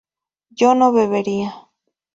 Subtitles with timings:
[0.57, 1.51] yo no bebería